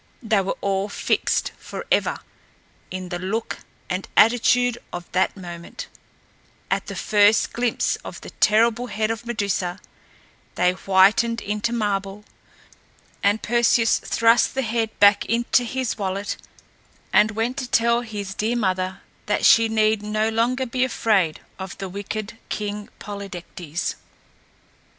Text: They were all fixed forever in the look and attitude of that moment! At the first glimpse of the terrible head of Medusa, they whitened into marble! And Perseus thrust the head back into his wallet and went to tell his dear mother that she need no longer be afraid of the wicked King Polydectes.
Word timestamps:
They 0.23 0.41
were 0.41 0.57
all 0.61 0.89
fixed 0.89 1.51
forever 1.59 2.21
in 2.89 3.09
the 3.09 3.19
look 3.19 3.59
and 3.87 4.07
attitude 4.17 4.79
of 4.91 5.05
that 5.11 5.37
moment! 5.37 5.85
At 6.71 6.87
the 6.87 6.95
first 6.95 7.53
glimpse 7.53 7.97
of 7.97 8.19
the 8.21 8.31
terrible 8.31 8.87
head 8.87 9.11
of 9.11 9.27
Medusa, 9.27 9.79
they 10.55 10.71
whitened 10.71 11.39
into 11.39 11.71
marble! 11.71 12.25
And 13.21 13.43
Perseus 13.43 13.99
thrust 13.99 14.55
the 14.55 14.63
head 14.63 14.89
back 14.99 15.25
into 15.27 15.63
his 15.63 15.99
wallet 15.99 16.35
and 17.13 17.29
went 17.37 17.57
to 17.57 17.67
tell 17.69 18.01
his 18.01 18.33
dear 18.33 18.55
mother 18.55 19.01
that 19.27 19.45
she 19.45 19.69
need 19.69 20.01
no 20.01 20.29
longer 20.29 20.65
be 20.65 20.83
afraid 20.83 21.41
of 21.59 21.77
the 21.77 21.87
wicked 21.87 22.39
King 22.49 22.89
Polydectes. 22.97 23.93